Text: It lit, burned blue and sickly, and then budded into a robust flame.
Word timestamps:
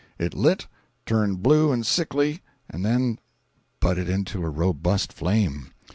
It 0.17 0.33
lit, 0.33 0.65
burned 1.05 1.43
blue 1.43 1.71
and 1.71 1.85
sickly, 1.85 2.41
and 2.67 2.83
then 2.83 3.19
budded 3.79 4.09
into 4.09 4.43
a 4.43 4.49
robust 4.49 5.13
flame. 5.13 5.73